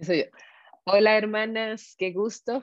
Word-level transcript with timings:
Soy 0.00 0.18
yo. 0.18 0.24
Hola 0.84 1.18
hermanas, 1.18 1.96
qué 1.98 2.12
gusto. 2.12 2.62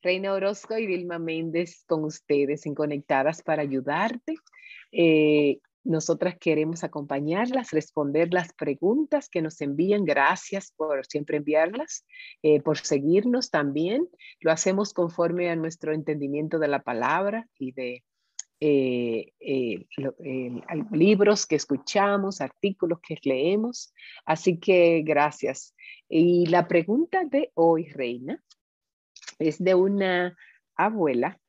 Reina 0.00 0.32
Orozco 0.32 0.78
y 0.78 0.86
Vilma 0.86 1.18
Méndez 1.18 1.84
con 1.86 2.02
ustedes 2.04 2.64
en 2.64 2.74
Conectadas 2.74 3.42
para 3.42 3.60
ayudarte. 3.60 4.36
Eh, 4.90 5.58
nosotras 5.84 6.36
queremos 6.40 6.82
acompañarlas, 6.82 7.72
responder 7.72 8.32
las 8.32 8.54
preguntas 8.54 9.28
que 9.28 9.42
nos 9.42 9.60
envían. 9.60 10.06
Gracias 10.06 10.72
por 10.74 11.04
siempre 11.04 11.36
enviarlas, 11.36 12.06
eh, 12.42 12.62
por 12.62 12.78
seguirnos 12.78 13.50
también. 13.50 14.08
Lo 14.40 14.50
hacemos 14.50 14.94
conforme 14.94 15.50
a 15.50 15.56
nuestro 15.56 15.92
entendimiento 15.92 16.58
de 16.58 16.68
la 16.68 16.82
palabra 16.82 17.48
y 17.58 17.72
de 17.72 18.02
eh, 18.64 19.86
libros 20.92 21.46
que 21.46 21.56
escuchamos, 21.56 22.40
artículos 22.40 23.00
que 23.00 23.18
leemos. 23.24 23.92
Así 24.24 24.58
que 24.58 25.02
gracias. 25.04 25.74
Y 26.08 26.46
la 26.46 26.68
pregunta 26.68 27.24
de 27.24 27.50
hoy, 27.54 27.88
Reina, 27.88 28.40
es 29.40 29.58
de 29.62 29.74
una 29.74 30.36
abuela 30.76 31.40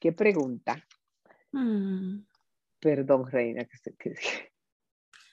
que 0.00 0.10
pregunta. 0.10 0.84
Mm. 1.52 2.24
Perdón, 2.80 3.30
Reina, 3.30 3.64
que, 3.64 3.76
se, 3.76 3.94
que 3.94 4.14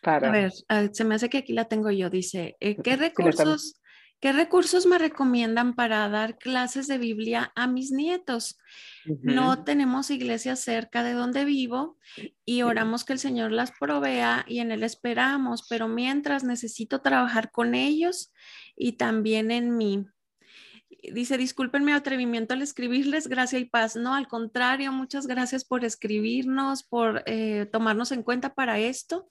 para... 0.04 0.30
A 0.30 0.32
ver, 0.32 0.52
se 0.94 1.04
me 1.04 1.16
hace 1.16 1.30
que 1.30 1.40
aquí 1.40 1.54
la 1.54 1.66
tengo 1.66 1.90
yo. 1.90 2.12
Dice, 2.12 2.58
eh, 2.60 2.76
¿qué 2.76 2.96
recursos, 2.96 3.81
¿qué 4.22 4.32
recursos 4.32 4.86
me 4.86 4.98
recomiendan 4.98 5.76
para 5.76 6.08
dar 6.08 6.38
clases 6.38 6.88
de 6.88 6.98
Biblia 6.98 7.52
a 7.56 7.68
mis 7.68 7.92
nietos? 7.92 8.58
No 9.06 9.64
tenemos 9.64 10.12
iglesia 10.12 10.56
cerca 10.56 11.04
de 11.04 11.14
donde 11.14 11.44
vivo 11.44 11.98
y 12.46 12.62
oramos 12.62 13.04
que 13.04 13.14
el 13.14 13.20
Señor 13.20 13.52
las 13.52 13.72
provea 13.78 14.46
y 14.48 14.60
en 14.60 14.72
Él 14.72 14.84
esperamos, 14.84 15.68
pero 15.68 15.88
mientras 15.88 16.44
necesito 16.44 17.02
trabajar 17.02 17.52
con 17.52 17.74
ellos 17.74 18.32
y 18.76 18.94
también 18.94 19.50
en 19.50 19.76
mí 19.76 20.06
dice, 21.02 21.38
disculpen 21.38 21.84
mi 21.84 21.92
atrevimiento 21.92 22.54
al 22.54 22.62
escribirles, 22.62 23.28
gracia 23.28 23.60
y 23.60 23.66
paz. 23.66 23.96
No, 23.96 24.14
al 24.14 24.28
contrario, 24.28 24.92
muchas 24.92 25.28
gracias 25.28 25.66
por 25.66 25.84
escribirnos, 25.84 26.84
por 26.84 27.24
eh, 27.26 27.68
tomarnos 27.72 28.12
en 28.12 28.24
cuenta 28.24 28.54
para 28.54 28.80
esto. 28.80 29.28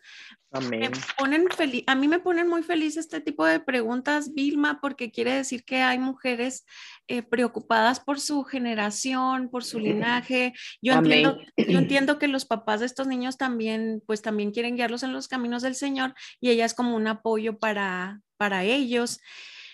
Amén. 0.53 0.91
ponen 1.17 1.47
a 1.87 1.95
mí 1.95 2.09
me 2.09 2.19
ponen 2.19 2.49
muy 2.49 2.65
feliz 2.65 2.97
este 2.97 3.21
tipo 3.21 3.47
de 3.47 3.61
preguntas, 3.61 4.35
Vilma, 4.35 4.81
porque 4.81 5.13
quiere 5.13 5.33
decir 5.33 5.65
que 5.65 5.83
hay 5.83 5.99
mujeres 5.99 6.67
eh, 7.07 7.23
preocupadas 7.23 8.01
por 8.01 8.19
su 8.19 8.43
generación, 8.43 9.49
por 9.49 9.63
su 9.63 9.79
linaje. 9.79 10.53
Yo 10.83 10.95
entiendo, 10.95 11.39
yo 11.57 11.79
entiendo 11.79 12.19
que 12.19 12.27
los 12.27 12.47
papás 12.47 12.81
de 12.81 12.87
estos 12.87 13.07
niños 13.07 13.37
también, 13.37 14.03
pues 14.07 14.23
también 14.23 14.51
quieren 14.51 14.75
guiarlos 14.75 15.05
en 15.05 15.13
los 15.13 15.29
caminos 15.29 15.63
del 15.63 15.77
Señor 15.77 16.15
y 16.41 16.51
ella 16.51 16.65
es 16.65 16.75
como 16.75 16.97
un 16.97 17.07
apoyo 17.07 17.59
para, 17.59 18.21
para 18.37 18.65
ellos. 18.65 19.21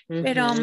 Pero 0.09 0.55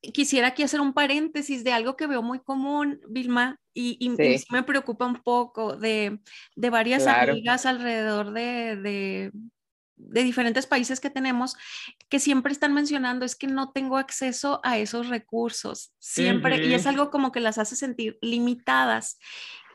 quisiera 0.00 0.48
aquí 0.48 0.62
hacer 0.62 0.80
un 0.80 0.92
paréntesis 0.92 1.64
de 1.64 1.72
algo 1.72 1.96
que 1.96 2.06
veo 2.06 2.22
muy 2.22 2.40
común, 2.40 3.00
Vilma, 3.08 3.58
y, 3.74 4.14
me 4.50 4.62
preocupa 4.62 5.06
un 5.06 5.22
poco 5.22 5.76
de, 5.76 6.18
varias 6.56 7.06
amigas 7.06 7.66
alrededor 7.66 8.32
de, 8.32 9.30
diferentes 9.96 10.66
países 10.66 10.98
que 10.98 11.10
tenemos 11.10 11.56
que 12.08 12.18
siempre 12.18 12.52
están 12.52 12.72
mencionando 12.72 13.26
es 13.26 13.36
que 13.36 13.46
no 13.46 13.70
tengo 13.70 13.98
acceso 13.98 14.60
a 14.64 14.78
esos 14.78 15.08
recursos, 15.08 15.92
siempre, 15.98 16.66
y 16.66 16.74
es 16.74 16.86
algo 16.86 17.10
como 17.10 17.32
que 17.32 17.40
las 17.40 17.58
hace 17.58 17.76
sentir 17.76 18.18
limitadas. 18.22 19.18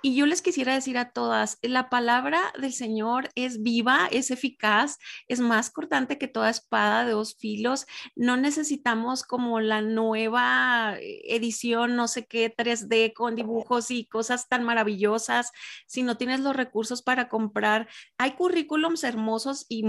Y 0.06 0.14
yo 0.14 0.28
les 0.28 0.44
quisiera 0.44 0.76
decir 0.76 1.00
a 1.00 1.10
todas, 1.10 1.58
la 1.64 1.90
palabra 1.90 2.54
del 2.62 2.74
Señor 2.74 3.32
es 3.34 3.64
viva, 3.64 4.08
es 4.12 4.30
eficaz, 4.30 5.00
es 5.28 5.40
más 5.40 5.72
cortante 5.72 6.20
que 6.20 6.28
toda 6.28 6.52
espada 6.52 7.06
de 7.06 7.14
dos 7.14 7.36
filos. 7.40 7.88
No 8.16 8.38
necesitamos 8.38 9.24
como 9.24 9.60
la 9.62 9.82
nueva 9.82 10.96
edición, 11.02 11.96
no 11.96 12.08
sé 12.08 12.28
qué, 12.28 12.56
3D 12.56 13.14
con 13.16 13.36
dibujos 13.36 13.90
y 13.90 14.06
cosas 14.06 14.48
tan 14.48 14.64
maravillosas. 14.64 15.52
Si 15.88 16.04
no 16.04 16.18
tienes 16.18 16.40
los 16.40 16.56
recursos 16.56 17.02
para 17.02 17.28
comprar, 17.28 17.90
hay 18.20 18.34
currículums 18.34 19.04
hermosos 19.04 19.66
y 19.70 19.86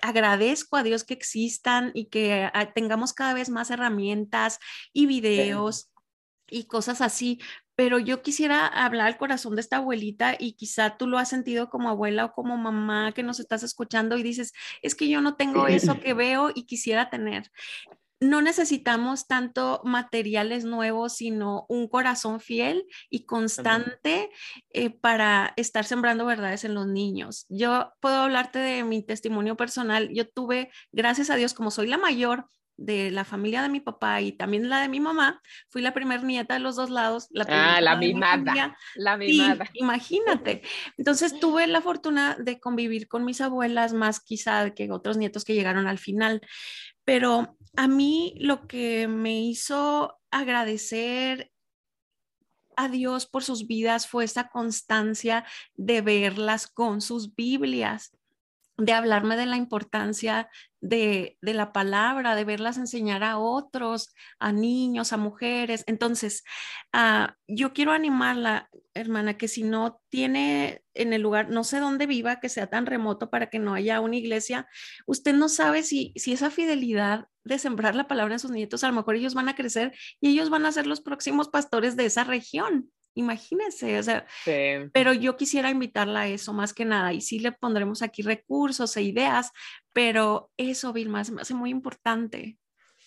agradezco 0.00 0.76
a 0.76 0.84
Dios 0.84 1.02
que 1.02 1.14
existan 1.14 1.90
y 1.92 2.04
que 2.04 2.48
ah, 2.54 2.72
tengamos 2.72 3.14
cada 3.14 3.34
vez 3.34 3.50
más 3.50 3.72
herramientas 3.72 4.60
y 4.92 5.06
videos. 5.06 5.90
y 6.50 6.64
cosas 6.64 7.02
así, 7.02 7.40
pero 7.78 8.00
yo 8.00 8.22
quisiera 8.22 8.66
hablar 8.66 9.06
al 9.06 9.18
corazón 9.18 9.54
de 9.54 9.60
esta 9.60 9.76
abuelita 9.76 10.34
y 10.36 10.54
quizá 10.54 10.96
tú 10.96 11.06
lo 11.06 11.16
has 11.16 11.28
sentido 11.28 11.70
como 11.70 11.88
abuela 11.88 12.24
o 12.24 12.32
como 12.32 12.56
mamá 12.56 13.12
que 13.12 13.22
nos 13.22 13.38
estás 13.38 13.62
escuchando 13.62 14.18
y 14.18 14.24
dices, 14.24 14.52
es 14.82 14.96
que 14.96 15.08
yo 15.08 15.20
no 15.20 15.36
tengo 15.36 15.68
eso 15.68 16.00
que 16.00 16.12
veo 16.12 16.50
y 16.52 16.64
quisiera 16.64 17.08
tener. 17.08 17.52
No 18.18 18.42
necesitamos 18.42 19.28
tanto 19.28 19.80
materiales 19.84 20.64
nuevos, 20.64 21.12
sino 21.12 21.66
un 21.68 21.86
corazón 21.86 22.40
fiel 22.40 22.84
y 23.10 23.26
constante 23.26 24.28
eh, 24.70 24.90
para 24.90 25.52
estar 25.54 25.84
sembrando 25.84 26.26
verdades 26.26 26.64
en 26.64 26.74
los 26.74 26.88
niños. 26.88 27.46
Yo 27.48 27.92
puedo 28.00 28.16
hablarte 28.22 28.58
de 28.58 28.82
mi 28.82 29.04
testimonio 29.04 29.56
personal. 29.56 30.08
Yo 30.12 30.28
tuve, 30.28 30.72
gracias 30.90 31.30
a 31.30 31.36
Dios, 31.36 31.54
como 31.54 31.70
soy 31.70 31.86
la 31.86 31.96
mayor, 31.96 32.48
de 32.78 33.10
la 33.10 33.24
familia 33.24 33.60
de 33.60 33.68
mi 33.68 33.80
papá 33.80 34.22
y 34.22 34.32
también 34.32 34.70
la 34.70 34.80
de 34.80 34.88
mi 34.88 35.00
mamá, 35.00 35.42
fui 35.68 35.82
la 35.82 35.92
primer 35.92 36.22
nieta 36.24 36.54
de 36.54 36.60
los 36.60 36.76
dos 36.76 36.88
lados. 36.90 37.26
La 37.30 37.44
ah, 37.48 37.80
la 37.80 37.96
mimada, 37.96 38.76
la 38.94 39.16
mimada. 39.16 39.66
imagínate. 39.74 40.62
Entonces 40.96 41.38
tuve 41.38 41.66
la 41.66 41.82
fortuna 41.82 42.36
de 42.38 42.60
convivir 42.60 43.08
con 43.08 43.24
mis 43.24 43.40
abuelas 43.40 43.92
más 43.92 44.20
quizá 44.20 44.70
que 44.70 44.90
otros 44.90 45.16
nietos 45.16 45.44
que 45.44 45.54
llegaron 45.54 45.86
al 45.88 45.98
final. 45.98 46.40
Pero 47.04 47.56
a 47.76 47.88
mí 47.88 48.34
lo 48.38 48.66
que 48.68 49.08
me 49.08 49.40
hizo 49.40 50.18
agradecer 50.30 51.50
a 52.76 52.88
Dios 52.88 53.26
por 53.26 53.42
sus 53.42 53.66
vidas 53.66 54.06
fue 54.06 54.24
esa 54.24 54.48
constancia 54.48 55.44
de 55.74 56.00
verlas 56.00 56.68
con 56.68 57.00
sus 57.00 57.34
Biblias 57.34 58.17
de 58.78 58.92
hablarme 58.92 59.36
de 59.36 59.46
la 59.46 59.56
importancia 59.56 60.48
de, 60.80 61.36
la 61.40 61.72
palabra, 61.72 62.36
de 62.36 62.44
verlas 62.44 62.78
enseñar 62.78 63.24
a 63.24 63.38
otros, 63.38 64.14
a 64.38 64.52
niños, 64.52 65.12
a 65.12 65.16
mujeres. 65.16 65.82
Entonces, 65.88 66.44
ah, 66.92 67.34
yo 67.48 67.72
quiero 67.72 67.90
animarla, 67.90 68.70
hermana, 68.94 69.36
que 69.36 69.48
si 69.48 69.64
no 69.64 70.00
tiene 70.08 70.84
en 70.94 71.12
el 71.12 71.22
lugar, 71.22 71.50
no 71.50 71.64
sé 71.64 71.80
dónde 71.80 72.06
viva, 72.06 72.38
que 72.38 72.48
sea 72.48 72.68
tan 72.68 72.86
remoto 72.86 73.30
para 73.30 73.50
que 73.50 73.58
no 73.58 73.74
haya 73.74 74.00
una 74.00 74.16
iglesia, 74.16 74.68
usted 75.06 75.34
no 75.34 75.48
sabe 75.48 75.82
si, 75.82 76.12
si 76.14 76.32
esa 76.32 76.50
fidelidad 76.50 77.26
de 77.42 77.58
sembrar 77.58 77.96
la 77.96 78.06
palabra 78.06 78.34
en 78.34 78.40
sus 78.40 78.52
nietos, 78.52 78.84
a 78.84 78.88
lo 78.88 78.94
mejor 78.94 79.16
ellos 79.16 79.34
van 79.34 79.48
a 79.48 79.56
crecer 79.56 79.92
y 80.20 80.30
ellos 80.30 80.50
van 80.50 80.66
a 80.66 80.72
ser 80.72 80.86
los 80.86 81.00
próximos 81.00 81.48
pastores 81.48 81.96
de 81.96 82.06
esa 82.06 82.22
región 82.22 82.92
imagínense, 83.18 83.98
o 83.98 84.02
sea, 84.02 84.26
pero 84.92 85.12
yo 85.12 85.36
quisiera 85.36 85.70
invitarla 85.70 86.22
a 86.22 86.28
eso 86.28 86.52
más 86.52 86.72
que 86.72 86.84
nada 86.84 87.12
y 87.12 87.20
sí 87.20 87.40
le 87.40 87.52
pondremos 87.52 88.00
aquí 88.02 88.22
recursos 88.22 88.96
e 88.96 89.02
ideas, 89.02 89.50
pero 89.92 90.50
eso, 90.56 90.92
Vilma, 90.92 91.22
me 91.32 91.42
hace 91.42 91.54
muy 91.54 91.70
importante. 91.70 92.56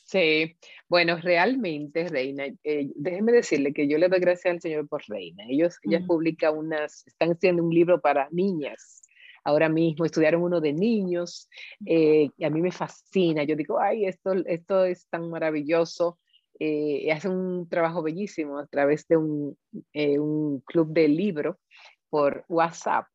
Sí, 0.03 0.57
bueno, 0.89 1.17
realmente, 1.21 2.09
Reina, 2.09 2.45
eh, 2.65 2.89
déjeme 2.95 3.31
decirle 3.31 3.71
que 3.71 3.87
yo 3.87 3.97
le 3.97 4.09
doy 4.09 4.19
gracias 4.19 4.53
al 4.53 4.61
Señor 4.61 4.89
por 4.89 5.01
Reina. 5.07 5.45
Ellos, 5.47 5.77
ella 5.83 6.01
publica 6.05 6.51
unas, 6.51 7.07
están 7.07 7.31
haciendo 7.31 7.63
un 7.63 7.73
libro 7.73 8.01
para 8.01 8.27
niñas. 8.31 9.01
Ahora 9.45 9.69
mismo 9.69 10.03
estudiaron 10.03 10.43
uno 10.43 10.59
de 10.59 10.73
niños 10.73 11.49
eh, 11.85 12.29
y 12.37 12.43
a 12.43 12.49
mí 12.49 12.61
me 12.61 12.73
fascina. 12.73 13.43
Yo 13.43 13.55
digo, 13.55 13.79
ay, 13.79 14.05
esto, 14.05 14.33
esto 14.45 14.83
es 14.83 15.07
tan 15.07 15.29
maravilloso 15.29 16.19
eh, 16.63 17.11
hace 17.11 17.27
un 17.27 17.67
trabajo 17.67 18.03
bellísimo 18.03 18.59
a 18.59 18.67
través 18.67 19.07
de 19.07 19.17
un, 19.17 19.57
eh, 19.93 20.19
un 20.19 20.59
club 20.59 20.93
de 20.93 21.07
libro 21.07 21.59
por 22.07 22.45
WhatsApp, 22.49 23.07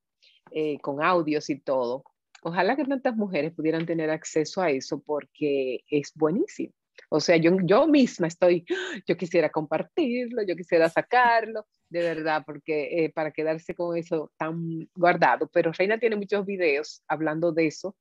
eh, 0.51 0.81
con 0.81 1.01
audios 1.01 1.49
y 1.49 1.61
todo. 1.61 2.03
Ojalá 2.43 2.75
que 2.75 2.85
tantas 2.85 3.15
mujeres 3.15 3.53
pudieran 3.55 3.87
tener 3.87 4.11
acceso 4.11 4.63
a 4.63 4.71
eso 4.71 5.01
porque 5.01 5.85
es 5.89 6.11
buenísimo. 6.17 6.73
O 7.09 7.21
sea, 7.21 7.37
yo, 7.37 7.57
yo 7.63 7.87
misma 7.87 8.27
estoy, 8.27 8.65
yo 9.07 9.17
quisiera 9.17 9.49
compartirlo, 9.49 10.43
yo 10.43 10.57
quisiera 10.57 10.89
sacarlo, 10.89 11.67
de 11.89 12.01
verdad, 12.01 12.43
porque 12.45 13.05
eh, 13.05 13.13
para 13.13 13.31
quedarse 13.31 13.77
con 13.77 13.97
eso 13.97 14.33
tan 14.39 14.89
guardado. 14.97 15.49
Pero 15.53 15.71
Reina 15.71 16.01
tiene 16.01 16.17
muchos 16.17 16.45
videos 16.45 17.01
hablando 17.07 17.53
de 17.53 17.69
eso. 17.69 17.97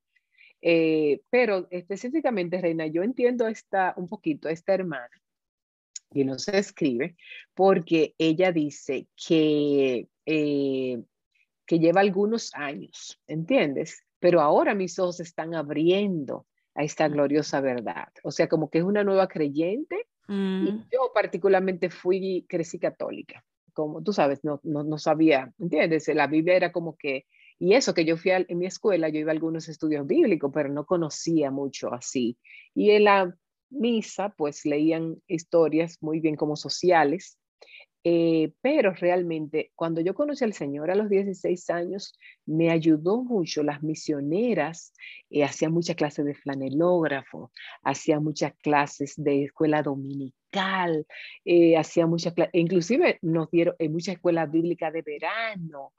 pero 1.30 1.68
específicamente, 1.70 2.60
Reina, 2.60 2.88
yo 2.88 3.04
entiendo 3.04 3.48
esta, 3.48 3.94
un 3.96 4.08
poquito 4.08 4.48
a 4.48 4.52
esta 4.52 4.74
hermana 4.74 5.12
y 6.16 6.24
nos 6.24 6.48
escribe, 6.48 7.18
porque 7.54 8.16
ella 8.18 8.52
dice 8.54 9.08
que, 9.16 10.08
eh, 10.26 11.04
que 11.66 11.80
lleva 11.80 12.00
algunos 12.00 12.52
años, 12.56 13.20
¿entiendes? 13.28 14.04
Pero 14.20 14.42
ahora 14.42 14.74
mis 14.74 14.98
ojos 14.98 15.20
están 15.20 15.54
abriendo 15.54 16.48
a 16.74 16.84
esta 16.84 17.10
gloriosa 17.10 17.60
verdad. 17.60 18.08
O 18.24 18.32
sea, 18.32 18.48
como 18.48 18.70
que 18.70 18.80
es 18.80 18.84
una 18.86 19.04
nueva 19.04 19.28
creyente. 19.28 20.08
Y 20.30 20.34
mm. 20.34 20.88
yo 20.92 21.12
particularmente 21.14 21.90
fui, 21.90 22.46
crecí 22.48 22.80
católica. 22.80 23.44
Como 23.74 24.02
tú 24.02 24.14
sabes, 24.14 24.44
no, 24.44 24.62
no, 24.64 24.84
no 24.84 24.98
sabía, 24.98 25.52
¿entiendes? 25.60 26.08
La 26.16 26.28
Biblia 26.28 26.56
era 26.56 26.72
como 26.72 26.96
que 26.96 27.26
Y 27.60 27.74
eso 27.74 27.94
que 27.94 28.06
yo 28.06 28.16
fui 28.16 28.32
a, 28.32 28.38
en 28.48 28.58
mi 28.58 28.66
escuela, 28.66 29.10
yo 29.10 29.20
iba 29.20 29.32
a 29.32 29.34
algunos 29.34 29.68
estudios 29.68 30.08
bíblicos, 30.08 30.50
pero 30.54 30.70
no 30.70 30.86
conocía 30.86 31.52
mucho 31.52 31.94
así. 31.94 32.38
Y 32.74 32.92
en 32.92 33.04
la 33.04 33.36
misa, 33.70 34.30
pues 34.30 34.66
leían 34.66 35.22
historias 35.28 35.98
muy 36.02 36.20
bien 36.20 36.36
como 36.36 36.56
sociales, 36.56 37.38
eh, 38.08 38.52
pero 38.62 38.92
realmente 38.94 39.72
cuando 39.74 40.00
yo 40.00 40.14
conocí 40.14 40.44
al 40.44 40.54
Señor 40.54 40.92
a 40.92 40.96
los 40.96 41.10
16 41.10 41.72
años, 41.72 42.14
me 42.46 42.70
ayudó 42.70 43.24
mucho. 43.24 43.64
Las 43.64 43.82
misioneras 43.82 44.94
eh, 45.32 45.44
hacían 45.44 45.72
muchas 45.72 45.96
clases 45.96 46.24
de 46.24 46.36
flanelógrafo, 46.36 47.52
hacían 47.82 48.24
muchas 48.24 48.54
clases 48.62 49.16
de 49.18 49.46
escuela 49.46 49.82
dominical, 49.82 51.08
eh, 51.46 51.78
hacían 51.78 52.12
muchas 52.12 52.36
inclusive 52.54 53.18
nos 53.24 53.50
dieron 53.50 53.74
en 53.80 53.92
muchas 53.92 54.16
escuelas 54.16 54.52
bíblicas 54.52 54.94
de 54.94 55.02
verano. 55.02 55.92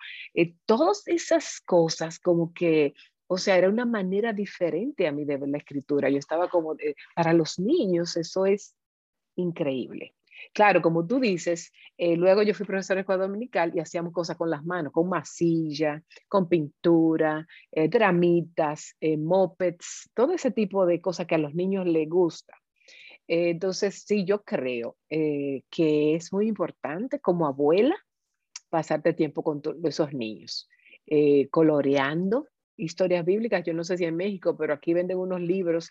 todas 0.64 1.02
esas 1.08 1.60
cosas 1.60 2.20
como 2.20 2.54
que 2.54 2.94
o 3.26 3.38
sea, 3.38 3.56
era 3.56 3.68
una 3.68 3.84
manera 3.84 4.32
diferente 4.32 5.06
a 5.06 5.12
mí 5.12 5.24
de 5.24 5.36
ver 5.36 5.48
la 5.48 5.58
escritura. 5.58 6.08
Yo 6.10 6.18
estaba 6.18 6.48
como, 6.48 6.76
para 7.14 7.32
los 7.32 7.58
niños 7.58 8.16
eso 8.16 8.46
es 8.46 8.74
increíble. 9.36 10.14
Claro, 10.52 10.82
como 10.82 11.06
tú 11.06 11.20
dices, 11.20 11.72
eh, 11.96 12.16
luego 12.16 12.42
yo 12.42 12.54
fui 12.54 12.66
profesora 12.66 12.96
de 12.96 13.00
escuela 13.02 13.26
dominical 13.26 13.72
y 13.74 13.80
hacíamos 13.80 14.12
cosas 14.12 14.36
con 14.36 14.50
las 14.50 14.64
manos, 14.64 14.92
con 14.92 15.08
masilla, 15.08 16.02
con 16.28 16.48
pintura, 16.48 17.46
eh, 17.72 17.88
dramitas, 17.88 18.96
eh, 19.00 19.16
mopeds, 19.16 20.10
todo 20.14 20.32
ese 20.32 20.50
tipo 20.50 20.86
de 20.86 21.00
cosas 21.00 21.26
que 21.26 21.34
a 21.34 21.38
los 21.38 21.54
niños 21.54 21.86
les 21.86 22.08
gusta. 22.08 22.54
entonces, 23.28 24.04
sí, 24.06 24.24
yo 24.24 24.44
creo 24.44 24.96
que 25.08 26.14
es 26.14 26.32
muy 26.32 26.46
importante 26.46 27.18
como 27.20 27.46
abuela 27.46 27.96
pasarte 28.70 29.14
tiempo 29.14 29.42
con 29.42 29.60
esos 29.84 30.12
niños, 30.12 30.68
coloreando, 31.50 32.46
historias 32.76 33.24
bíblicas, 33.24 33.64
yo 33.64 33.72
no 33.74 33.84
sé 33.84 33.96
si 33.96 34.04
en 34.04 34.16
México, 34.16 34.56
pero 34.56 34.74
aquí 34.74 34.94
venden 34.94 35.18
unos 35.18 35.40
libros 35.40 35.90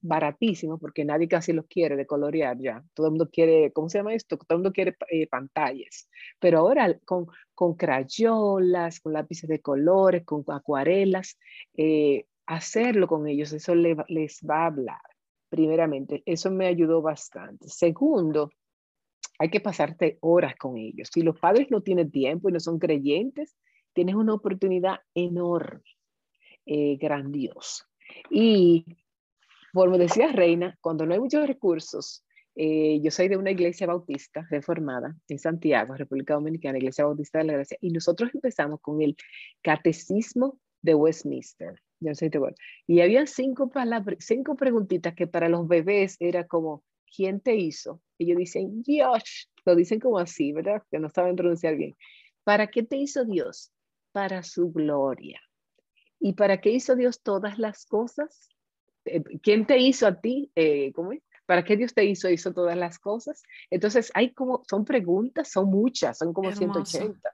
baratísimos 0.00 0.78
porque 0.80 1.04
nadie 1.04 1.28
casi 1.28 1.52
los 1.52 1.66
quiere 1.66 1.96
de 1.96 2.06
colorear 2.06 2.58
ya. 2.58 2.84
Todo 2.94 3.06
el 3.06 3.12
mundo 3.12 3.30
quiere, 3.30 3.72
¿cómo 3.72 3.88
se 3.88 3.98
llama 3.98 4.14
esto? 4.14 4.36
Todo 4.36 4.56
el 4.56 4.58
mundo 4.58 4.72
quiere 4.72 4.96
eh, 5.10 5.26
pantallas. 5.26 6.08
Pero 6.38 6.58
ahora 6.58 6.98
con, 7.04 7.26
con 7.54 7.74
crayolas, 7.74 9.00
con 9.00 9.12
lápices 9.12 9.48
de 9.48 9.60
colores, 9.60 10.24
con 10.24 10.44
acuarelas, 10.48 11.38
eh, 11.76 12.26
hacerlo 12.46 13.08
con 13.08 13.26
ellos, 13.26 13.52
eso 13.52 13.74
les 13.74 14.40
va 14.48 14.62
a 14.62 14.66
hablar. 14.66 15.00
Primeramente, 15.48 16.22
eso 16.26 16.50
me 16.50 16.66
ayudó 16.66 17.02
bastante. 17.02 17.68
Segundo, 17.68 18.50
hay 19.38 19.50
que 19.50 19.60
pasarte 19.60 20.18
horas 20.20 20.56
con 20.56 20.76
ellos. 20.76 21.08
Si 21.12 21.22
los 21.22 21.38
padres 21.38 21.70
no 21.70 21.82
tienen 21.82 22.10
tiempo 22.10 22.48
y 22.48 22.52
no 22.52 22.60
son 22.60 22.78
creyentes, 22.78 23.56
tienes 23.96 24.14
una 24.14 24.34
oportunidad 24.34 25.00
enorme, 25.14 25.82
eh, 26.66 26.96
grandiosa. 26.98 27.88
Y 28.30 28.84
como 29.72 29.98
decía 29.98 30.32
Reina, 30.32 30.78
cuando 30.82 31.06
no 31.06 31.14
hay 31.14 31.20
muchos 31.20 31.46
recursos, 31.46 32.24
eh, 32.54 33.00
yo 33.02 33.10
soy 33.10 33.28
de 33.28 33.38
una 33.38 33.50
iglesia 33.50 33.86
bautista 33.86 34.46
reformada 34.50 35.16
en 35.28 35.38
Santiago, 35.38 35.94
República 35.94 36.34
Dominicana, 36.34 36.78
Iglesia 36.78 37.06
Bautista 37.06 37.38
de 37.38 37.44
la 37.44 37.52
Gracia, 37.54 37.78
y 37.80 37.90
nosotros 37.90 38.30
empezamos 38.34 38.80
con 38.80 39.00
el 39.00 39.16
Catecismo 39.62 40.58
de 40.82 40.94
Westminster. 40.94 41.80
Yo 42.00 42.10
no 42.10 42.14
sé 42.14 42.30
si 42.30 42.38
y 42.86 43.00
había 43.00 43.26
cinco, 43.26 43.70
palabras, 43.70 44.18
cinco 44.20 44.56
preguntitas 44.56 45.14
que 45.14 45.26
para 45.26 45.48
los 45.48 45.66
bebés 45.66 46.16
era 46.20 46.46
como, 46.46 46.84
¿quién 47.14 47.40
te 47.40 47.56
hizo? 47.56 48.02
Ellos 48.18 48.36
dicen, 48.36 48.82
Dios, 48.82 49.50
lo 49.64 49.74
dicen 49.74 50.00
como 50.00 50.18
así, 50.18 50.52
¿verdad? 50.52 50.82
Que 50.90 50.98
no 50.98 51.08
saben 51.08 51.34
pronunciar 51.36 51.76
bien. 51.76 51.96
¿Para 52.44 52.66
qué 52.66 52.82
te 52.82 52.96
hizo 52.96 53.24
Dios? 53.24 53.72
Para 54.16 54.42
su 54.42 54.72
gloria. 54.72 55.38
¿Y 56.18 56.32
para 56.32 56.58
qué 56.62 56.70
hizo 56.70 56.96
Dios 56.96 57.20
todas 57.22 57.58
las 57.58 57.84
cosas? 57.84 58.48
Eh, 59.04 59.22
¿Quién 59.42 59.66
te 59.66 59.76
hizo 59.76 60.06
a 60.06 60.22
ti? 60.22 60.50
Eh, 60.54 60.90
¿Cómo 60.94 61.12
es? 61.12 61.20
¿Para 61.44 61.62
qué 61.62 61.76
Dios 61.76 61.92
te 61.92 62.02
hizo, 62.06 62.30
hizo 62.30 62.54
todas 62.54 62.78
las 62.78 62.98
cosas? 62.98 63.42
Entonces, 63.68 64.10
hay 64.14 64.32
como, 64.32 64.62
son 64.70 64.86
preguntas, 64.86 65.50
son 65.50 65.68
muchas, 65.68 66.16
son 66.16 66.32
como 66.32 66.50
180. 66.50 67.30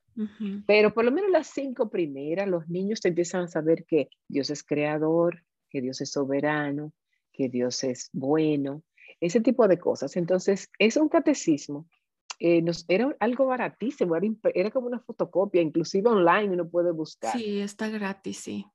Pero 0.66 0.92
por 0.92 1.04
lo 1.04 1.12
menos 1.12 1.30
las 1.30 1.46
cinco 1.46 1.88
primeras, 1.88 2.48
los 2.48 2.68
niños 2.68 3.00
te 3.00 3.10
empiezan 3.10 3.44
a 3.44 3.48
saber 3.48 3.84
que 3.84 4.08
Dios 4.26 4.50
es 4.50 4.64
creador, 4.64 5.44
que 5.70 5.82
Dios 5.82 6.00
es 6.00 6.10
soberano, 6.10 6.92
que 7.32 7.48
Dios 7.48 7.84
es 7.84 8.10
bueno, 8.12 8.82
ese 9.20 9.40
tipo 9.40 9.68
de 9.68 9.78
cosas. 9.78 10.16
Entonces, 10.16 10.68
es 10.80 10.96
un 10.96 11.08
catecismo 11.08 11.86
eh, 12.44 12.60
nos, 12.60 12.84
era 12.88 13.14
algo 13.20 13.46
baratísimo, 13.46 14.16
era, 14.52 14.70
como 14.72 14.88
una 14.88 14.98
fotocopia, 14.98 15.62
inclusive 15.62 16.08
online 16.08 16.50
uno 16.50 16.68
puede 16.68 16.90
buscar. 16.90 17.38
Sí, 17.38 17.60
está 17.60 17.88
gratis, 17.88 18.38
sí. 18.38 18.66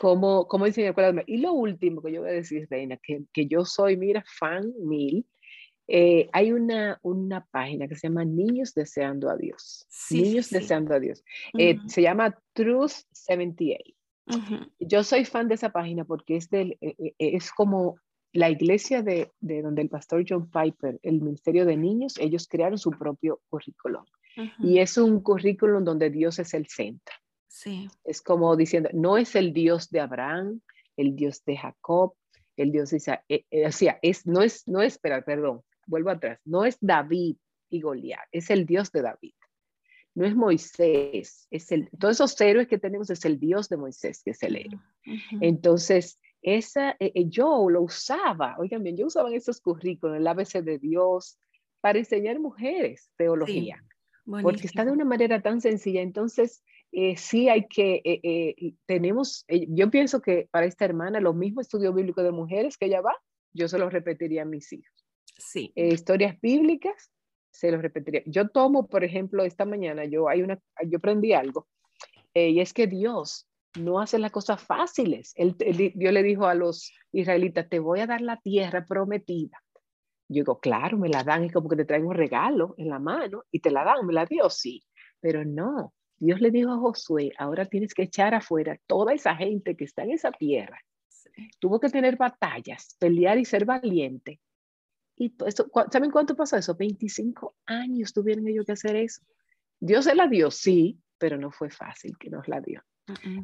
Como, 0.00 0.48
como 0.48 0.64
dice 0.64 0.92
Y 1.28 1.36
lo 1.36 1.52
último 1.52 2.02
que 2.02 2.10
yo 2.10 2.22
voy 2.22 2.30
a 2.30 2.32
decir, 2.32 2.66
Reina, 2.68 2.96
que, 2.96 3.22
que 3.32 3.46
yo 3.46 3.64
soy, 3.64 3.96
mira, 3.96 4.24
fan 4.26 4.72
mil, 4.80 5.24
eh, 5.86 6.28
hay 6.32 6.50
una, 6.50 6.98
una 7.02 7.46
página 7.52 7.86
que 7.86 7.94
se 7.94 8.08
llama 8.08 8.24
Niños 8.24 8.74
Deseando 8.74 9.30
a 9.30 9.36
Dios. 9.36 9.86
Niños 10.10 10.50
Deseando 10.50 10.92
a 10.92 10.98
Dios. 10.98 11.22
Eh, 11.56 11.78
se 11.86 12.02
llama 12.02 12.36
Truth 12.52 13.04
78. 13.12 13.94
Yo 14.80 15.04
soy 15.04 15.24
fan 15.24 15.46
de 15.46 15.54
esa 15.54 15.70
página 15.70 16.04
porque 16.04 16.34
es, 16.34 16.50
del, 16.50 16.76
es 16.80 17.52
como 17.52 17.96
la 18.34 18.50
iglesia 18.50 19.02
de, 19.02 19.32
donde 19.40 19.80
el 19.80 19.88
pastor 19.88 20.24
John 20.28 20.50
Piper, 20.50 20.98
el 21.02 21.20
Ministerio 21.20 21.64
de 21.64 21.76
Niños, 21.76 22.18
ellos 22.18 22.48
crearon 22.48 22.78
su 22.78 22.90
propio 22.90 23.40
currículum. 23.48 24.04
Y 24.58 24.80
es 24.80 24.98
un 24.98 25.20
currículum 25.20 25.84
donde 25.84 26.10
Dios 26.10 26.40
es 26.40 26.52
el 26.52 26.66
centro. 26.66 27.14
Sí. 27.46 27.88
Es 28.02 28.20
como 28.20 28.56
diciendo, 28.56 28.90
no 28.92 29.16
es 29.16 29.36
el 29.36 29.52
Dios 29.52 29.88
de 29.90 30.00
Abraham, 30.00 30.60
el 30.96 31.14
Dios 31.14 31.44
de 31.44 31.56
Jacob, 31.56 32.14
el 32.56 32.72
Dios 32.72 32.90
de 32.90 32.96
Isaac. 32.96 33.24
Eh, 33.28 33.44
eh, 33.52 33.68
o 33.68 33.72
sea, 33.72 34.00
es, 34.02 34.26
no 34.26 34.42
es, 34.42 34.66
no 34.66 34.82
es, 34.82 34.94
espera, 34.94 35.24
perdón, 35.24 35.62
vuelvo 35.86 36.10
atrás, 36.10 36.40
no 36.44 36.64
es 36.64 36.76
David 36.80 37.36
y 37.70 37.80
Goliat, 37.80 38.26
es 38.32 38.50
el 38.50 38.66
Dios 38.66 38.90
de 38.90 39.02
David. 39.02 39.34
No 40.16 40.26
es 40.26 40.34
Moisés, 40.34 41.46
es 41.50 41.70
el, 41.70 41.88
todos 41.98 42.16
esos 42.16 42.40
héroes 42.40 42.66
que 42.66 42.78
tenemos 42.78 43.10
es 43.10 43.24
el 43.24 43.38
Dios 43.38 43.68
de 43.68 43.76
Moisés, 43.76 44.22
que 44.24 44.30
es 44.32 44.42
el 44.42 44.56
héroe. 44.56 44.80
Entonces, 45.40 46.18
esa, 46.44 46.90
eh, 47.00 47.10
eh, 47.14 47.24
yo 47.26 47.68
lo 47.70 47.80
usaba, 47.80 48.54
oigan 48.58 48.82
bien, 48.82 48.98
yo 48.98 49.06
usaba 49.06 49.30
en 49.30 49.36
esos 49.36 49.60
currículos, 49.60 50.18
el 50.18 50.26
ABC 50.26 50.62
de 50.62 50.78
Dios, 50.78 51.38
para 51.80 51.98
enseñar 51.98 52.38
mujeres 52.38 53.10
teología, 53.16 53.82
porque 54.42 54.66
está 54.66 54.84
de 54.84 54.92
una 54.92 55.06
manera 55.06 55.40
tan 55.40 55.62
sencilla. 55.62 56.02
Entonces, 56.02 56.62
eh, 56.92 57.16
sí 57.16 57.48
hay 57.48 57.66
que, 57.66 58.76
tenemos, 58.86 59.44
yo 59.48 59.90
pienso 59.90 60.20
que 60.20 60.48
para 60.50 60.66
esta 60.66 60.84
hermana, 60.84 61.18
lo 61.20 61.32
mismo 61.32 61.60
estudio 61.60 61.92
bíblico 61.92 62.22
de 62.22 62.30
mujeres 62.30 62.76
que 62.76 62.86
ella 62.86 63.00
va, 63.00 63.14
yo 63.52 63.66
se 63.68 63.78
lo 63.78 63.88
repetiría 63.88 64.42
a 64.42 64.46
mis 64.46 64.72
hijos. 64.72 64.92
Sí. 65.36 65.72
historias 65.74 66.40
bíblicas, 66.40 67.10
se 67.50 67.70
los 67.70 67.82
repetiría. 67.82 68.22
Yo 68.26 68.48
tomo, 68.48 68.86
por 68.86 69.02
ejemplo, 69.02 69.44
esta 69.44 69.64
mañana, 69.64 70.04
yo, 70.04 70.28
hay 70.28 70.42
una, 70.42 70.58
yo 70.86 70.98
aprendí 70.98 71.32
algo, 71.32 71.66
y 72.34 72.60
es 72.60 72.72
que 72.72 72.86
Dios 72.86 73.46
no 73.78 74.00
hace 74.00 74.18
las 74.18 74.30
cosas 74.30 74.62
fáciles. 74.62 75.32
Él, 75.36 75.56
Dios 75.56 76.12
le 76.12 76.22
dijo 76.22 76.46
a 76.46 76.54
los 76.54 76.92
israelitas, 77.12 77.68
te 77.68 77.78
voy 77.78 78.00
a 78.00 78.06
dar 78.06 78.20
la 78.20 78.36
tierra 78.38 78.84
prometida. 78.84 79.62
Yo 80.28 80.40
digo, 80.40 80.58
claro, 80.58 80.96
me 80.96 81.08
la 81.08 81.22
dan, 81.22 81.44
es 81.44 81.52
como 81.52 81.68
que 81.68 81.76
te 81.76 81.84
traigo 81.84 82.08
un 82.08 82.14
regalo 82.14 82.74
en 82.78 82.88
la 82.88 82.98
mano 82.98 83.44
y 83.50 83.60
te 83.60 83.70
la 83.70 83.84
dan, 83.84 84.06
me 84.06 84.12
la 84.12 84.24
dio, 84.24 84.48
sí. 84.48 84.82
Pero 85.20 85.44
no, 85.44 85.92
Dios 86.16 86.40
le 86.40 86.50
dijo 86.50 86.70
a 86.70 86.78
Josué, 86.78 87.32
ahora 87.38 87.66
tienes 87.66 87.94
que 87.94 88.02
echar 88.02 88.34
afuera 88.34 88.78
toda 88.86 89.12
esa 89.12 89.36
gente 89.36 89.76
que 89.76 89.84
está 89.84 90.04
en 90.04 90.12
esa 90.12 90.32
tierra. 90.32 90.80
Tuvo 91.58 91.80
que 91.80 91.88
tener 91.88 92.16
batallas, 92.16 92.96
pelear 92.98 93.38
y 93.38 93.44
ser 93.44 93.64
valiente. 93.64 94.40
Y 95.16 95.34
eso, 95.46 95.70
¿saben 95.90 96.10
cuánto 96.10 96.34
pasó 96.34 96.56
eso? 96.56 96.74
25 96.74 97.56
años 97.66 98.12
tuvieron 98.12 98.48
ellos 98.48 98.64
que 98.64 98.72
hacer 98.72 98.96
eso. 98.96 99.22
Dios 99.78 100.04
se 100.04 100.14
la 100.14 100.26
dio, 100.26 100.50
sí, 100.50 100.98
pero 101.18 101.36
no 101.36 101.50
fue 101.50 101.70
fácil 101.70 102.16
que 102.18 102.30
nos 102.30 102.48
la 102.48 102.60
dio. 102.60 102.82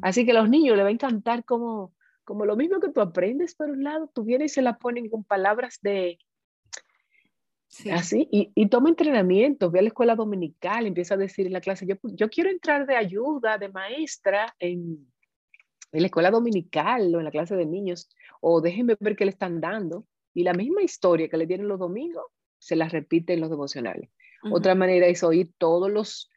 Así 0.01 0.25
que 0.25 0.31
a 0.31 0.35
los 0.35 0.49
niños 0.49 0.75
les 0.75 0.85
va 0.85 0.89
a 0.89 0.93
encantar 0.93 1.45
como, 1.45 1.93
como 2.23 2.45
lo 2.45 2.55
mismo 2.55 2.79
que 2.79 2.89
tú 2.89 3.01
aprendes 3.01 3.55
por 3.55 3.69
un 3.69 3.83
lado, 3.83 4.09
tú 4.13 4.23
vienes 4.23 4.51
y 4.51 4.55
se 4.55 4.61
la 4.61 4.77
ponen 4.77 5.09
con 5.09 5.23
palabras 5.23 5.79
de... 5.81 6.19
Así, 7.93 8.27
y, 8.31 8.51
y, 8.53 8.67
toma 8.67 8.89
entrenamiento, 8.89 9.71
ve 9.71 9.79
a 9.79 9.81
la 9.83 9.87
escuela 9.87 10.15
dominical, 10.15 10.85
empieza 10.85 11.13
a 11.13 11.17
decir 11.17 11.47
en 11.47 11.53
la 11.53 11.61
clase, 11.61 11.85
yo, 11.85 11.95
yo 12.03 12.29
quiero 12.29 12.49
entrar 12.49 12.85
de 12.85 12.97
ayuda, 12.97 13.57
de 13.57 13.69
maestra 13.69 14.53
en, 14.59 15.07
en 15.93 16.01
la 16.01 16.07
escuela 16.07 16.31
dominical 16.31 17.15
o 17.15 17.19
en 17.19 17.23
la 17.23 17.31
clase 17.31 17.55
de 17.55 17.65
niños, 17.65 18.09
o 18.41 18.59
déjenme 18.59 18.97
ver 18.99 19.15
qué 19.15 19.23
le 19.23 19.31
están 19.31 19.61
dando. 19.61 20.05
Y 20.33 20.43
la 20.43 20.53
misma 20.53 20.81
historia 20.81 21.29
que 21.29 21.37
le 21.37 21.45
dieron 21.45 21.69
los 21.69 21.79
domingos, 21.79 22.25
se 22.59 22.75
la 22.75 22.89
repite 22.89 23.33
en 23.33 23.39
los 23.39 23.49
devocionales. 23.49 24.09
Otra 24.51 24.75
manera 24.75 25.07
es 25.07 25.23
oír 25.23 25.51
todos 25.57 25.89
los, 25.89 26.29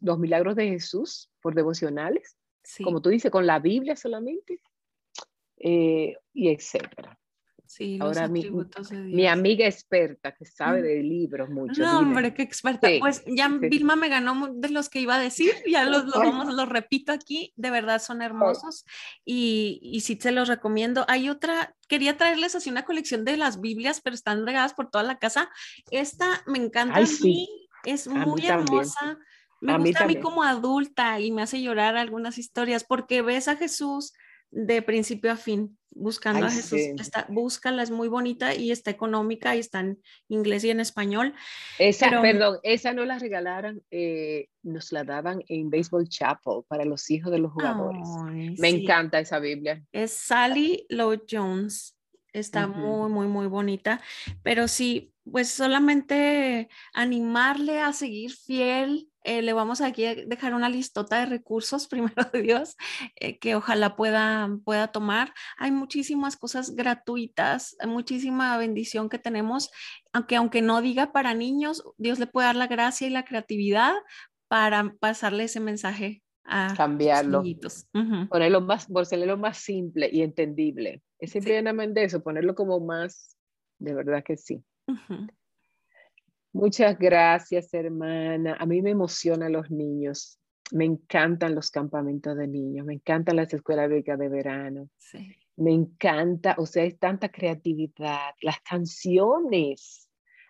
los 0.00 0.18
milagros 0.18 0.56
de 0.56 0.68
Jesús 0.68 1.30
por 1.40 1.54
devocionales 1.54 2.39
como 2.82 3.00
tú 3.00 3.10
dices, 3.10 3.30
con 3.30 3.46
la 3.46 3.58
Biblia 3.58 3.96
solamente, 3.96 4.60
eh, 5.56 6.16
y 6.32 6.48
etcétera. 6.48 7.20
Sí, 7.70 7.98
Ahora 8.00 8.26
mi, 8.26 8.50
mi, 8.90 9.28
amiga 9.28 9.64
experta 9.64 10.34
que 10.34 10.44
sabe 10.44 10.82
de 10.82 11.04
libros 11.04 11.48
mucho. 11.50 11.80
No, 11.82 12.00
hombre, 12.00 12.34
qué 12.34 12.42
experta. 12.42 12.88
pues 12.98 13.22
ya 13.28 13.46
Vilma 13.46 13.94
me 13.94 14.08
ganó 14.08 14.52
de 14.52 14.70
los 14.70 14.88
que 14.88 15.00
iba 15.00 15.14
a 15.14 15.20
decir, 15.20 15.52
ya 15.70 15.84
los, 15.84 16.04
los, 16.04 16.68
repito 16.68 17.12
aquí, 17.12 17.52
de 17.54 17.70
verdad 17.70 18.02
son 18.02 18.22
hermosos 18.22 18.84
y, 19.24 19.78
y 19.84 20.00
sí 20.00 20.18
se 20.20 20.32
los 20.32 20.48
recomiendo. 20.48 21.04
Hay 21.06 21.28
otra, 21.28 21.76
quería 21.86 22.16
traerles 22.16 22.56
así 22.56 22.70
una 22.70 22.84
colección 22.84 23.24
de 23.24 23.36
las 23.36 23.60
Biblias, 23.60 24.00
pero 24.00 24.14
están 24.14 24.44
regadas 24.44 24.74
por 24.74 24.90
toda 24.90 25.04
la 25.04 25.20
casa. 25.20 25.48
Esta 25.92 26.42
me 26.48 26.58
encanta 26.58 26.98
a 26.98 27.02
mí, 27.22 27.68
es 27.84 28.08
muy 28.08 28.48
hermosa. 28.48 29.16
Me 29.60 29.76
gusta 29.78 30.04
a 30.04 30.06
mí 30.06 30.16
como 30.16 30.42
adulta 30.42 31.20
y 31.20 31.30
me 31.32 31.42
hace 31.42 31.60
llorar 31.60 31.96
algunas 31.96 32.38
historias 32.38 32.84
porque 32.84 33.22
ves 33.22 33.48
a 33.48 33.56
Jesús 33.56 34.14
de 34.50 34.82
principio 34.82 35.30
a 35.30 35.36
fin, 35.36 35.78
buscando 35.90 36.46
a 36.46 36.50
Jesús. 36.50 36.80
Está, 36.98 37.26
búscala, 37.28 37.82
es 37.82 37.90
muy 37.90 38.08
bonita 38.08 38.54
y 38.54 38.72
está 38.72 38.90
económica 38.90 39.54
y 39.54 39.60
está 39.60 39.80
en 39.80 40.02
inglés 40.28 40.64
y 40.64 40.70
en 40.70 40.80
español. 40.80 41.34
Esa, 41.78 42.20
perdón, 42.20 42.58
esa 42.62 42.92
no 42.92 43.04
la 43.04 43.18
regalaron, 43.18 43.82
eh, 43.90 44.48
nos 44.62 44.92
la 44.92 45.04
daban 45.04 45.42
en 45.48 45.70
Baseball 45.70 46.08
Chapel 46.08 46.62
para 46.66 46.84
los 46.84 47.10
hijos 47.10 47.30
de 47.30 47.38
los 47.38 47.52
jugadores. 47.52 48.08
Me 48.58 48.68
encanta 48.68 49.20
esa 49.20 49.38
Biblia. 49.38 49.82
Es 49.92 50.12
Sally 50.12 50.86
Lowe 50.88 51.22
Jones. 51.30 51.96
Está 52.32 52.68
muy, 52.68 53.10
muy, 53.10 53.26
muy 53.26 53.48
bonita. 53.48 54.00
Pero 54.44 54.68
sí, 54.68 55.12
pues 55.30 55.48
solamente 55.48 56.68
animarle 56.92 57.80
a 57.80 57.92
seguir 57.92 58.32
fiel 58.32 59.09
eh, 59.22 59.42
le 59.42 59.52
vamos 59.52 59.80
aquí 59.80 60.06
a 60.06 60.14
dejar 60.14 60.54
una 60.54 60.68
listota 60.68 61.20
de 61.20 61.26
recursos, 61.26 61.88
primero 61.88 62.24
de 62.32 62.42
Dios, 62.42 62.76
eh, 63.16 63.38
que 63.38 63.54
ojalá 63.54 63.96
pueda, 63.96 64.48
pueda 64.64 64.88
tomar. 64.88 65.32
Hay 65.58 65.70
muchísimas 65.70 66.36
cosas 66.36 66.74
gratuitas, 66.74 67.76
muchísima 67.86 68.56
bendición 68.58 69.08
que 69.08 69.18
tenemos, 69.18 69.70
aunque 70.12 70.36
aunque 70.36 70.62
no 70.62 70.80
diga 70.80 71.12
para 71.12 71.34
niños, 71.34 71.82
Dios 71.98 72.18
le 72.18 72.26
puede 72.26 72.46
dar 72.46 72.56
la 72.56 72.66
gracia 72.66 73.06
y 73.06 73.10
la 73.10 73.24
creatividad 73.24 73.94
para 74.48 74.94
pasarle 74.98 75.44
ese 75.44 75.60
mensaje 75.60 76.22
a 76.44 76.74
cambiarlo, 76.76 77.42
los 77.60 77.86
ponerlo 78.28 78.60
más, 78.60 78.86
ponerlo 78.86 79.36
más 79.36 79.58
simple 79.58 80.08
y 80.10 80.22
entendible. 80.22 81.02
Es 81.18 81.30
simplemente 81.30 82.02
eso, 82.02 82.22
ponerlo 82.22 82.54
como 82.54 82.80
más, 82.80 83.36
de 83.78 83.94
verdad 83.94 84.24
que 84.24 84.36
sí. 84.36 84.64
Muchas 86.52 86.98
gracias, 86.98 87.72
hermana. 87.72 88.56
A 88.58 88.66
mí 88.66 88.82
me 88.82 88.90
emocionan 88.90 89.52
los 89.52 89.70
niños. 89.70 90.38
Me 90.72 90.84
encantan 90.84 91.54
los 91.54 91.70
campamentos 91.70 92.36
de 92.36 92.46
niños, 92.46 92.86
me 92.86 92.94
encantan 92.94 93.36
las 93.36 93.52
escuelas 93.52 93.88
becas 93.88 94.18
de 94.18 94.28
verano. 94.28 94.88
Me 95.56 95.72
encanta, 95.72 96.54
o 96.58 96.66
sea, 96.66 96.84
hay 96.84 96.94
tanta 96.94 97.28
creatividad, 97.28 98.34
las 98.40 98.60
canciones. 98.60 100.08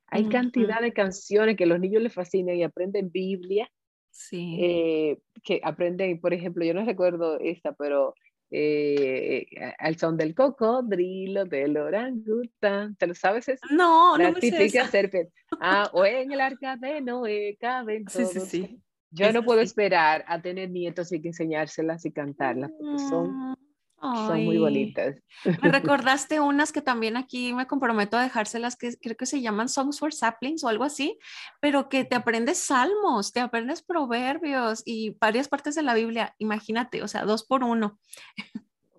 Hay 0.08 0.28
cantidad 0.28 0.80
de 0.80 0.92
canciones 0.92 1.56
que 1.56 1.64
a 1.64 1.68
los 1.68 1.80
niños 1.80 2.02
les 2.02 2.12
fascinan 2.12 2.56
y 2.56 2.64
aprenden 2.64 3.10
Biblia. 3.10 3.70
Sí. 4.10 4.58
Eh, 4.60 5.18
que 5.42 5.60
aprenden, 5.62 6.20
por 6.20 6.34
ejemplo, 6.34 6.64
yo 6.64 6.74
no 6.74 6.84
recuerdo 6.84 7.38
esta, 7.38 7.72
pero 7.72 8.14
eh, 8.50 9.46
al 9.78 9.96
son 9.96 10.16
del 10.16 10.34
cocodrilo, 10.34 11.44
del 11.44 11.76
orangután. 11.76 12.96
¿Te 12.96 13.06
lo 13.06 13.14
sabes 13.14 13.48
eso? 13.48 13.64
No, 13.70 14.18
no 14.18 14.32
me 14.32 14.40
sé 14.40 14.68
serpiente. 14.68 15.32
Ah, 15.60 15.88
o 15.92 16.04
en 16.04 16.32
el 16.32 16.40
arca 16.40 16.76
de 16.76 17.00
Noé 17.00 17.56
caben 17.60 18.04
todos. 18.04 18.32
Sí, 18.32 18.40
sí, 18.40 18.46
sí. 18.46 18.82
Yo 19.12 19.32
no 19.32 19.42
puedo 19.42 19.60
esperar 19.60 20.24
a 20.28 20.40
tener 20.40 20.70
nietos 20.70 21.12
y 21.12 21.20
que 21.20 21.28
enseñárselas 21.28 22.04
y 22.06 22.12
cantarlas, 22.12 22.70
porque 22.78 22.98
son 22.98 23.56
son 24.00 24.44
muy 24.44 24.58
bonitas. 24.58 25.16
Me 25.62 25.68
recordaste 25.72 26.40
unas 26.40 26.72
que 26.72 26.82
también 26.82 27.16
aquí 27.16 27.52
me 27.52 27.66
comprometo 27.66 28.16
a 28.16 28.22
dejárselas, 28.22 28.76
que 28.76 28.96
creo 28.96 29.16
que 29.16 29.26
se 29.26 29.40
llaman 29.40 29.68
Songs 29.68 29.98
for 29.98 30.12
Saplings 30.12 30.64
o 30.64 30.68
algo 30.68 30.84
así, 30.84 31.18
pero 31.60 31.88
que 31.88 32.04
te 32.04 32.16
aprendes 32.16 32.58
salmos, 32.58 33.32
te 33.32 33.40
aprendes 33.40 33.82
proverbios 33.82 34.82
y 34.84 35.16
varias 35.20 35.48
partes 35.48 35.74
de 35.74 35.82
la 35.82 35.94
Biblia. 35.94 36.34
Imagínate, 36.38 37.02
o 37.02 37.08
sea, 37.08 37.24
dos 37.24 37.44
por 37.44 37.62
uno. 37.62 37.98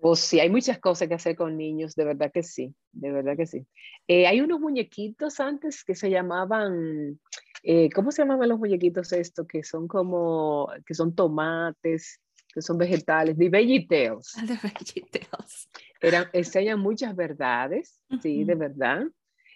Oh, 0.04 0.16
sí, 0.16 0.40
hay 0.40 0.50
muchas 0.50 0.78
cosas 0.80 1.06
que 1.06 1.14
hacer 1.14 1.36
con 1.36 1.56
niños, 1.56 1.94
de 1.94 2.04
verdad 2.04 2.32
que 2.32 2.42
sí, 2.42 2.74
de 2.90 3.12
verdad 3.12 3.36
que 3.36 3.46
sí. 3.46 3.66
Eh, 4.08 4.26
hay 4.26 4.40
unos 4.40 4.58
muñequitos 4.58 5.38
antes 5.38 5.84
que 5.84 5.94
se 5.94 6.10
llamaban, 6.10 7.20
eh, 7.62 7.88
¿cómo 7.90 8.10
se 8.10 8.22
llamaban 8.22 8.48
los 8.48 8.58
muñequitos 8.58 9.12
estos? 9.12 9.46
Que 9.46 9.62
son 9.62 9.86
como, 9.86 10.68
que 10.84 10.94
son 10.94 11.14
tomates 11.14 12.21
que 12.52 12.62
son 12.62 12.78
vegetales, 12.78 13.36
de 13.36 13.48
vegetables. 13.48 14.34
De 14.46 14.58
vegetables. 14.62 15.68
Eran, 16.00 16.26
enseñan 16.32 16.80
muchas 16.80 17.14
verdades, 17.16 18.00
sí, 18.20 18.44
de 18.44 18.54
verdad, 18.54 19.04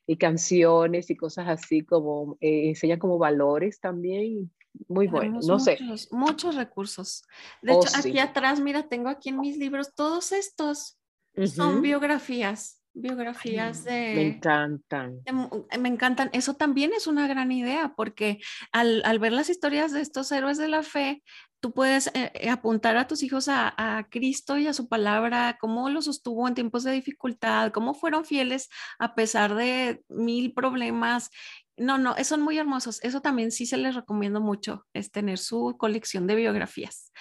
y 0.07 0.17
canciones 0.17 1.11
y 1.11 1.17
cosas 1.17 1.49
así 1.49 1.83
como, 1.83 2.39
eh, 2.41 2.69
enseñan 2.69 2.99
como 2.99 3.19
valores 3.19 3.81
también, 3.81 4.51
muy 4.89 5.07
bueno, 5.07 5.41
no 5.47 5.59
sé. 5.59 5.79
Muchos 6.11 6.55
recursos. 6.55 7.23
De 7.63 7.73
oh, 7.73 7.83
hecho, 7.83 7.91
aquí 7.99 8.19
atrás, 8.19 8.61
mira, 8.61 8.89
tengo 8.89 9.09
aquí 9.09 9.31
en 9.31 9.41
mis 9.41 9.57
libros, 9.57 9.95
todos 9.95 10.33
estos 10.33 10.99
son 11.55 11.83
biografías 11.83 12.81
biografías 12.97 13.85
de... 13.85 14.15
Me 14.15 14.23
encantan. 14.23 15.21
me 15.79 15.89
encantan. 15.89 16.31
Eso 16.33 16.55
también 16.55 16.93
es 16.95 17.07
una 17.07 17.29
gran 17.29 17.53
idea 17.53 17.95
porque 17.97 18.39
al, 18.73 19.03
al, 19.05 19.19
ver 19.19 19.33
las 19.33 19.51
historias 19.51 19.93
de 19.93 20.01
estos 20.01 20.33
héroes 20.33 20.59
de 20.59 20.69
la 20.69 20.83
fe, 20.83 21.23
tú 21.61 21.73
puedes 21.73 22.09
eh, 22.09 22.33
eh, 22.35 22.51
apuntar 22.51 22.97
a 22.97 23.07
tus 23.07 23.23
hijos 23.23 23.49
a, 23.49 23.75
a, 23.77 24.09
Cristo 24.09 24.57
y 24.59 24.67
a 24.67 24.73
su 24.73 24.89
palabra, 24.89 25.59
cómo 25.61 25.91
lo 25.91 26.01
sostuvo 26.03 26.49
en 26.49 26.55
tiempos 26.55 26.85
de 26.85 26.93
dificultad, 26.93 27.71
cómo 27.71 27.95
fueron 27.95 28.25
fieles 28.25 28.69
a 28.99 29.15
pesar 29.15 29.55
de 29.55 30.03
mil 30.09 30.55
problemas. 30.55 31.31
No, 31.77 31.99
no, 31.99 32.15
son 32.25 32.41
muy 32.41 32.57
hermosos. 32.57 33.03
Eso 33.05 33.21
también 33.21 33.53
sí 33.53 33.67
se 33.67 33.77
les 33.77 33.95
recomiendo 33.95 34.41
mucho, 34.41 34.87
es 34.95 35.11
tener 35.11 35.39
su 35.39 35.77
colección 35.79 36.27
de 36.27 36.35
biografías. 36.35 37.13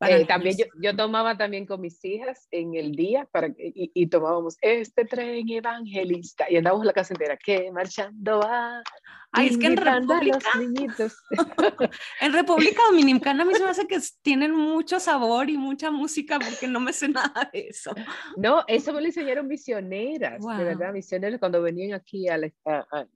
Eh, 0.00 0.26
también 0.26 0.56
yo, 0.58 0.64
yo, 0.80 0.94
tomaba 0.94 1.36
también 1.36 1.66
con 1.66 1.80
mis 1.80 2.04
hijas 2.04 2.48
en 2.50 2.74
el 2.74 2.92
día 2.92 3.28
para, 3.30 3.48
y, 3.48 3.90
y 3.94 4.06
tomábamos 4.08 4.56
este 4.60 5.04
tren 5.04 5.48
evangelista 5.48 6.46
y 6.50 6.56
andábamos 6.56 6.84
la 6.84 6.92
casa 6.92 7.14
entera 7.14 7.36
que 7.36 7.70
marchando 7.70 8.40
va. 8.40 8.82
Ay, 9.30 9.48
es 9.48 9.58
que 9.58 9.66
en 9.66 9.76
República, 9.76 10.38
en 12.20 12.32
República 12.32 12.82
Dominicana 12.88 13.42
a 13.42 13.46
mí 13.46 13.54
se 13.54 13.64
me 13.64 13.70
hace 13.70 13.86
que 13.86 13.98
tienen 14.22 14.54
mucho 14.54 15.00
sabor 15.00 15.48
y 15.48 15.56
mucha 15.56 15.90
música 15.90 16.38
porque 16.38 16.68
no 16.68 16.80
me 16.80 16.92
sé 16.92 17.08
nada 17.08 17.50
de 17.52 17.68
eso. 17.68 17.92
No, 18.36 18.62
eso 18.66 18.92
me 18.92 19.00
lo 19.00 19.06
enseñaron 19.06 19.48
misioneras, 19.48 20.44
de 20.44 20.64
verdad, 20.64 20.92
misioneras 20.92 21.40
cuando 21.40 21.62
venían 21.62 21.94
aquí, 21.94 22.28
a, 22.28 22.38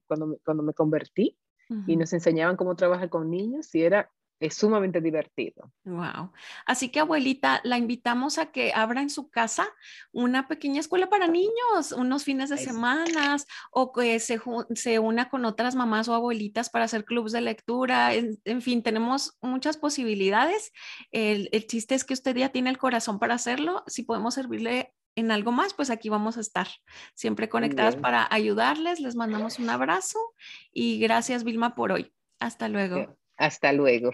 cuando, 0.06 0.38
cuando 0.44 0.62
me 0.62 0.72
convertí 0.72 1.36
y 1.86 1.96
nos 1.96 2.12
enseñaban 2.14 2.56
cómo 2.56 2.74
trabajar 2.76 3.10
con 3.10 3.30
niños 3.30 3.74
y 3.74 3.82
era 3.82 4.10
es 4.40 4.54
sumamente 4.56 5.00
divertido. 5.00 5.72
Wow. 5.84 6.32
Así 6.66 6.90
que 6.90 7.00
abuelita, 7.00 7.60
la 7.64 7.78
invitamos 7.78 8.38
a 8.38 8.52
que 8.52 8.72
abra 8.72 9.02
en 9.02 9.10
su 9.10 9.30
casa 9.30 9.68
una 10.12 10.48
pequeña 10.48 10.80
escuela 10.80 11.08
para 11.08 11.26
niños, 11.26 11.92
unos 11.96 12.24
fines 12.24 12.50
de 12.50 12.58
semana, 12.58 13.36
o 13.70 13.92
que 13.92 14.20
se, 14.20 14.40
se, 14.74 14.98
una 14.98 15.28
con 15.28 15.44
otras 15.44 15.74
mamás 15.74 16.08
o 16.08 16.14
abuelitas 16.14 16.70
para 16.70 16.84
hacer 16.84 17.04
clubes 17.04 17.32
de 17.32 17.40
lectura. 17.40 18.14
En, 18.14 18.62
fin, 18.62 18.82
tenemos 18.82 19.36
muchas 19.40 19.76
posibilidades. 19.76 20.72
El, 21.10 21.48
el, 21.52 21.66
chiste 21.66 21.94
es 21.94 22.04
que 22.04 22.14
usted 22.14 22.36
ya 22.36 22.50
tiene 22.50 22.70
el 22.70 22.78
corazón 22.78 23.18
para 23.18 23.34
hacerlo. 23.34 23.82
Si 23.86 24.04
podemos 24.04 24.34
servirle 24.34 24.94
en 25.16 25.32
algo 25.32 25.50
más, 25.50 25.74
pues 25.74 25.90
aquí 25.90 26.08
vamos 26.08 26.36
a 26.36 26.40
estar 26.40 26.68
siempre 27.14 27.48
conectadas 27.48 27.96
para 27.96 28.28
ayudarles. 28.30 29.00
Les 29.00 29.16
mandamos 29.16 29.58
un 29.58 29.68
abrazo 29.68 30.18
y 30.72 31.00
gracias 31.00 31.42
Vilma 31.42 31.74
por 31.74 31.90
hoy. 31.90 32.12
Hasta 32.38 32.68
luego. 32.68 33.17
Hasta 33.38 33.72
luego. 33.72 34.10